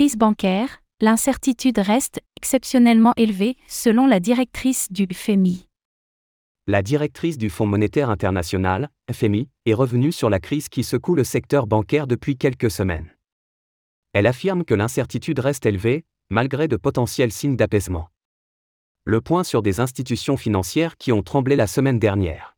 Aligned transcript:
Crise 0.00 0.16
bancaire, 0.16 0.82
l'incertitude 1.02 1.76
reste 1.76 2.22
exceptionnellement 2.34 3.12
élevée, 3.18 3.58
selon 3.68 4.06
la 4.06 4.18
directrice 4.18 4.90
du 4.90 5.06
FMI. 5.12 5.66
La 6.66 6.80
directrice 6.80 7.36
du 7.36 7.50
Fonds 7.50 7.66
monétaire 7.66 8.08
international, 8.08 8.88
FMI, 9.12 9.50
est 9.66 9.74
revenue 9.74 10.10
sur 10.10 10.30
la 10.30 10.40
crise 10.40 10.70
qui 10.70 10.84
secoue 10.84 11.14
le 11.14 11.22
secteur 11.22 11.66
bancaire 11.66 12.06
depuis 12.06 12.38
quelques 12.38 12.70
semaines. 12.70 13.14
Elle 14.14 14.26
affirme 14.26 14.64
que 14.64 14.72
l'incertitude 14.72 15.38
reste 15.38 15.66
élevée, 15.66 16.06
malgré 16.30 16.66
de 16.66 16.76
potentiels 16.76 17.30
signes 17.30 17.56
d'apaisement. 17.56 18.08
Le 19.04 19.20
point 19.20 19.44
sur 19.44 19.60
des 19.60 19.80
institutions 19.80 20.38
financières 20.38 20.96
qui 20.96 21.12
ont 21.12 21.22
tremblé 21.22 21.56
la 21.56 21.66
semaine 21.66 21.98
dernière. 21.98 22.56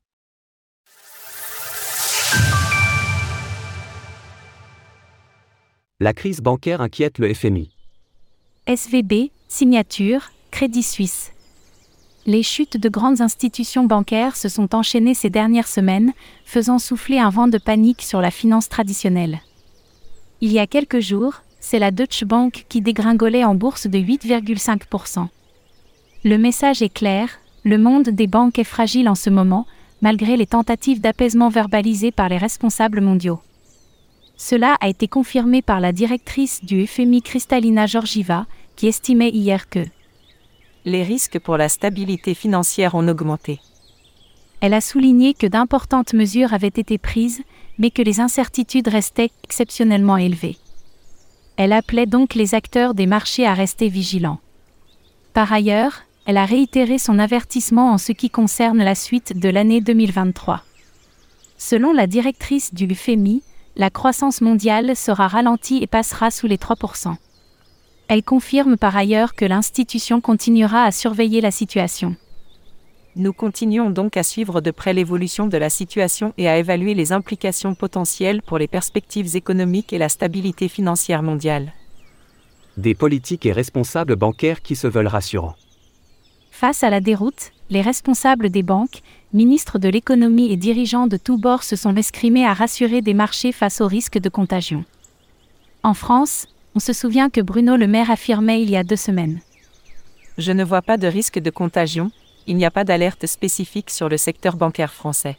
La 6.03 6.13
crise 6.13 6.41
bancaire 6.41 6.81
inquiète 6.81 7.21
le 7.21 7.33
FMI. 7.33 7.71
SVB, 8.67 9.31
signature, 9.47 10.33
Crédit 10.51 10.83
Suisse. 10.83 11.31
Les 12.27 12.43
chutes 12.43 12.77
de 12.77 12.89
grandes 12.89 13.21
institutions 13.21 13.85
bancaires 13.85 14.35
se 14.35 14.49
sont 14.49 14.75
enchaînées 14.75 15.15
ces 15.15 15.31
dernières 15.31 15.69
semaines, 15.69 16.13
faisant 16.45 16.81
souffler 16.81 17.21
un 17.21 17.31
vent 17.31 17.47
de 17.47 17.57
panique 17.57 18.03
sur 18.03 18.21
la 18.21 18.33
finance 18.33 18.69
traditionnelle. 18.69 19.43
Il 20.41 20.51
y 20.51 20.59
a 20.59 20.67
quelques 20.67 20.99
jours, 20.99 21.35
c'est 21.61 21.79
la 21.79 21.93
Deutsche 21.93 22.25
Bank 22.25 22.67
qui 22.69 22.81
dégringolait 22.81 23.45
en 23.45 23.55
bourse 23.55 23.87
de 23.87 24.01
8,5%. 24.01 25.29
Le 26.25 26.37
message 26.37 26.83
est 26.83 26.93
clair, 26.93 27.29
le 27.63 27.79
monde 27.79 28.09
des 28.09 28.27
banques 28.27 28.59
est 28.59 28.65
fragile 28.65 29.09
en 29.09 29.15
ce 29.15 29.31
moment, 29.31 29.69
malgré 30.01 30.37
les 30.37 30.47
tentatives 30.47 31.01
d'apaisement 31.01 31.49
verbalisées 31.49 32.11
par 32.11 32.29
les 32.29 32.39
responsables 32.39 33.01
mondiaux. 33.01 33.39
Cela 34.45 34.77
a 34.81 34.89
été 34.89 35.07
confirmé 35.07 35.63
par 35.63 35.79
la 35.79 35.93
directrice 35.93 36.65
du 36.65 36.85
FMI 36.85 37.23
Kristalina 37.23 37.87
Georgieva, 37.87 38.47
qui 38.75 38.89
estimait 38.89 39.31
hier 39.31 39.69
que 39.69 39.85
les 40.85 41.05
risques 41.05 41.39
pour 41.39 41.57
la 41.57 41.69
stabilité 41.69 42.35
financière 42.35 42.97
ont 42.97 43.07
augmenté. 43.07 43.61
Elle 44.61 44.75
a 44.75 44.81
souligné 44.81 45.33
que 45.33 45.47
d'importantes 45.47 46.13
mesures 46.13 46.55
avaient 46.55 46.67
été 46.67 46.99
prises, 46.99 47.43
mais 47.79 47.93
que 47.93 48.03
les 48.03 48.19
incertitudes 48.19 48.89
restaient 48.89 49.31
exceptionnellement 49.45 50.17
élevées. 50.17 50.57
Elle 51.57 51.73
appelait 51.73 52.07
donc 52.07 52.35
les 52.35 52.57
acteurs 52.57 52.95
des 52.95 53.07
marchés 53.07 53.47
à 53.47 53.55
rester 53.55 53.89
vigilants. 53.89 54.41
Par 55.35 55.53
ailleurs, 55.53 56.03
elle 56.27 56.37
a 56.37 56.47
réitéré 56.47 56.99
son 56.99 57.21
avertissement 57.21 57.93
en 57.93 57.99
ce 57.99 58.11
qui 58.11 58.29
concerne 58.29 58.83
la 58.83 58.97
suite 58.97 59.39
de 59.39 59.49
l'année 59.49 59.81
2023. 59.81 60.65
Selon 61.59 61.93
la 61.93 62.09
directrice 62.09 62.75
du 62.75 62.93
FMI, 62.93 63.45
la 63.77 63.91
croissance 63.91 64.41
mondiale 64.41 64.97
sera 64.97 65.29
ralentie 65.29 65.79
et 65.83 65.87
passera 65.87 66.31
sous 66.31 66.47
les 66.47 66.59
3%. 66.59 67.15
Elle 68.09 68.23
confirme 68.23 68.77
par 68.77 68.97
ailleurs 68.97 69.35
que 69.35 69.47
l'institution 69.47 70.21
continuera 70.21 70.85
à 70.85 70.93
surveiller 70.93 71.41
la 71.41 71.51
situation. 71.51 72.17
Nous 73.17 73.33
continuons 73.33 73.91
donc 73.91 74.17
à 74.17 74.23
suivre 74.23 74.61
de 74.61 74.71
près 74.71 74.93
l'évolution 74.93 75.47
de 75.47 75.57
la 75.57 75.71
situation 75.71 76.33
et 76.39 76.49
à 76.49 76.59
évaluer 76.59 76.95
les 76.95 77.13
implications 77.13 77.75
potentielles 77.75 78.43
pour 78.43 78.59
les 78.59 78.69
perspectives 78.69 79.37
économiques 79.37 79.93
et 79.93 79.99
la 79.99 80.09
stabilité 80.09 80.69
financière 80.69 81.23
mondiale. 81.23 81.73
Des 82.77 82.95
politiques 82.95 83.45
et 83.45 83.53
responsables 83.53 84.17
bancaires 84.17 84.63
qui 84.63 84.77
se 84.77 84.87
veulent 84.87 85.09
rassurants. 85.09 85.57
Face 86.51 86.83
à 86.83 86.91
la 86.91 87.01
déroute, 87.01 87.53
les 87.69 87.83
responsables 87.83 88.49
des 88.49 88.63
banques, 88.63 89.03
ministres 89.33 89.79
de 89.79 89.89
l'économie 89.89 90.53
et 90.53 90.57
dirigeants 90.57 91.07
de 91.07 91.17
tous 91.17 91.39
bords 91.39 91.63
se 91.63 91.77
sont 91.77 91.97
escrimés 91.97 92.47
à 92.47 92.53
rassurer 92.53 93.03
des 93.03 93.15
marchés 93.15 93.53
face 93.53 93.81
au 93.81 93.87
risque 93.87 94.19
de 94.19 94.29
contagion. 94.29 94.85
En 95.83 95.95
France, 95.95 96.47
on 96.75 96.81
se 96.81 96.93
souvient 96.93 97.31
que 97.31 97.41
Bruno 97.41 97.77
Le 97.77 97.87
Maire 97.87 98.11
affirmait 98.11 98.63
il 98.63 98.71
y 98.71 98.77
a 98.77 98.85
deux 98.85 98.97
semaines. 98.97 99.41
Je 100.39 100.53
ne 100.53 100.65
vois 100.65 100.83
pas 100.83 100.97
de 100.97 101.07
risque 101.07 101.39
de 101.39 101.51
contagion, 101.51 102.11
il 102.47 102.57
n'y 102.57 102.65
a 102.65 102.71
pas 102.71 102.85
d'alerte 102.85 103.27
spécifique 103.27 103.91
sur 103.91 104.09
le 104.09 104.17
secteur 104.17 104.57
bancaire 104.57 104.93
français. 104.93 105.37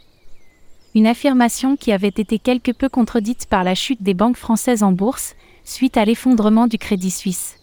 Une 0.95 1.07
affirmation 1.07 1.75
qui 1.75 1.91
avait 1.91 2.07
été 2.07 2.37
quelque 2.37 2.71
peu 2.71 2.89
contredite 2.89 3.47
par 3.47 3.63
la 3.63 3.73
chute 3.73 4.03
des 4.03 4.13
banques 4.13 4.37
françaises 4.37 4.83
en 4.83 4.91
bourse, 4.91 5.35
suite 5.63 5.97
à 5.97 6.05
l'effondrement 6.05 6.67
du 6.67 6.77
Crédit 6.77 7.11
Suisse. 7.11 7.57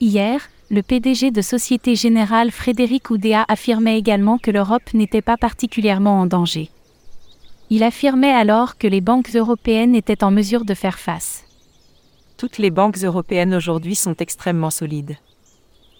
Hier, 0.00 0.40
le 0.72 0.82
PDG 0.82 1.32
de 1.32 1.42
Société 1.42 1.94
Générale 1.96 2.50
Frédéric 2.50 3.10
Oudéa 3.10 3.44
affirmait 3.46 3.98
également 3.98 4.38
que 4.38 4.50
l'Europe 4.50 4.94
n'était 4.94 5.20
pas 5.20 5.36
particulièrement 5.36 6.18
en 6.18 6.24
danger. 6.24 6.70
Il 7.68 7.82
affirmait 7.82 8.32
alors 8.32 8.78
que 8.78 8.86
les 8.86 9.02
banques 9.02 9.36
européennes 9.36 9.94
étaient 9.94 10.24
en 10.24 10.30
mesure 10.30 10.64
de 10.64 10.72
faire 10.72 10.98
face. 10.98 11.44
Toutes 12.38 12.56
les 12.56 12.70
banques 12.70 12.96
européennes 13.04 13.54
aujourd'hui 13.54 13.94
sont 13.94 14.16
extrêmement 14.16 14.70
solides. 14.70 15.18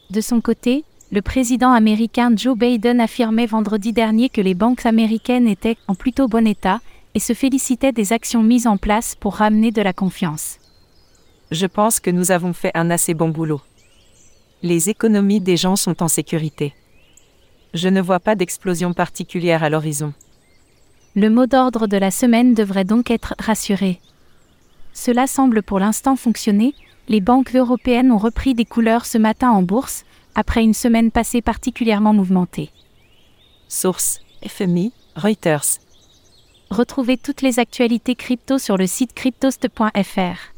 De 0.08 0.22
son 0.22 0.40
côté, 0.40 0.84
le 1.10 1.20
président 1.20 1.72
américain 1.72 2.32
Joe 2.34 2.56
Biden 2.56 3.02
affirmait 3.02 3.44
vendredi 3.44 3.92
dernier 3.92 4.30
que 4.30 4.40
les 4.40 4.54
banques 4.54 4.86
américaines 4.86 5.48
étaient 5.48 5.76
en 5.86 5.94
plutôt 5.94 6.28
bon 6.28 6.46
état 6.46 6.80
et 7.14 7.20
se 7.20 7.34
félicitait 7.34 7.92
des 7.92 8.14
actions 8.14 8.42
mises 8.42 8.66
en 8.66 8.78
place 8.78 9.16
pour 9.16 9.34
ramener 9.34 9.70
de 9.70 9.82
la 9.82 9.92
confiance. 9.92 10.56
Je 11.50 11.66
pense 11.66 12.00
que 12.00 12.10
nous 12.10 12.30
avons 12.30 12.54
fait 12.54 12.70
un 12.72 12.88
assez 12.88 13.12
bon 13.12 13.28
boulot. 13.28 13.60
Les 14.62 14.90
économies 14.90 15.40
des 15.40 15.56
gens 15.56 15.74
sont 15.74 16.02
en 16.02 16.08
sécurité. 16.08 16.72
Je 17.74 17.88
ne 17.88 18.00
vois 18.00 18.20
pas 18.20 18.36
d'explosion 18.36 18.92
particulière 18.92 19.64
à 19.64 19.70
l'horizon. 19.70 20.12
Le 21.16 21.28
mot 21.30 21.46
d'ordre 21.46 21.86
de 21.86 21.96
la 21.96 22.10
semaine 22.10 22.54
devrait 22.54 22.84
donc 22.84 23.10
être 23.10 23.34
rassuré. 23.38 24.00
Cela 24.92 25.26
semble 25.26 25.62
pour 25.62 25.80
l'instant 25.80 26.16
fonctionner, 26.16 26.74
les 27.08 27.20
banques 27.20 27.56
européennes 27.56 28.12
ont 28.12 28.18
repris 28.18 28.54
des 28.54 28.64
couleurs 28.64 29.04
ce 29.04 29.18
matin 29.18 29.50
en 29.50 29.62
bourse, 29.62 30.04
après 30.34 30.62
une 30.62 30.74
semaine 30.74 31.10
passée 31.10 31.42
particulièrement 31.42 32.14
mouvementée. 32.14 32.70
Source 33.68 34.20
FMI, 34.46 34.92
Reuters. 35.16 35.80
Retrouvez 36.70 37.16
toutes 37.16 37.42
les 37.42 37.58
actualités 37.58 38.14
crypto 38.14 38.58
sur 38.58 38.76
le 38.76 38.86
site 38.86 39.12
cryptost.fr. 39.12 40.52